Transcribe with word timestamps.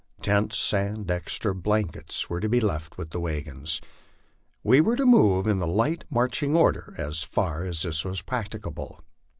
Tents 0.23 0.73
and 0.73 1.11
extra 1.11 1.53
blankets 1.53 2.27
were 2.27 2.39
to 2.39 2.49
be 2.49 2.59
left 2.59 2.97
with 2.97 3.11
the 3.11 3.19
wagons. 3.19 3.79
We 4.63 4.81
were 4.81 4.95
to 4.95 5.05
move 5.05 5.45
in 5.45 5.59
light 5.59 6.05
marching 6.09 6.55
order 6.55 6.95
as 6.97 7.21
far 7.21 7.63
as 7.65 7.83
this 7.83 8.03
was 8.03 8.23
practicable. 8.23 8.99